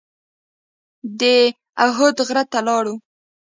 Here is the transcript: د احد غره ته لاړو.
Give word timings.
د 1.19 1.21
احد 1.85 2.17
غره 2.27 2.43
ته 2.51 2.59
لاړو. 2.67 2.95